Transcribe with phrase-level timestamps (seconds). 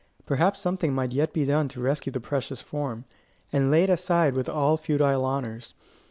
[0.25, 3.05] Perhaps something might yet be done to rescue the precious form,
[3.53, 5.75] and lay it aside with all futile honours.